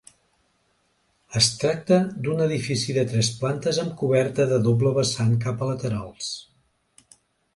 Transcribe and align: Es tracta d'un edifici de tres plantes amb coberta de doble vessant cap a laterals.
Es 1.39 1.49
tracta 1.63 1.97
d'un 2.27 2.39
edifici 2.45 2.95
de 2.97 3.03
tres 3.11 3.29
plantes 3.41 3.81
amb 3.83 3.93
coberta 4.01 4.49
de 4.53 4.59
doble 4.69 4.93
vessant 4.97 5.39
cap 5.47 5.61
a 5.67 5.71
laterals. 5.73 6.31